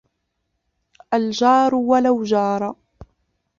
[1.17, 2.61] الجار ولو جار.